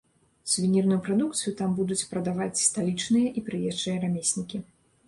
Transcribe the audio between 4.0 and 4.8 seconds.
рамеснікі.